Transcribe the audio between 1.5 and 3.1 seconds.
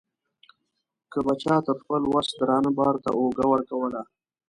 تر خپل وس درانه بار ته